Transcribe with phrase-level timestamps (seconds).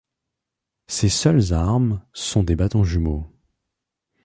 [0.87, 3.31] Ses seules armes sont des bâtons jumeaux.